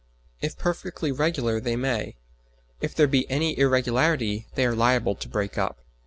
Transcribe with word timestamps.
If 0.41 0.57
perfectly 0.57 1.11
regular 1.11 1.59
they 1.59 1.75
may; 1.75 2.15
if 2.79 2.95
there 2.95 3.05
be 3.05 3.29
any 3.29 3.55
irregularity 3.59 4.47
they 4.55 4.65
are 4.65 4.73
liable 4.73 5.13
to 5.13 5.29
break 5.29 5.59
up. 5.59 5.77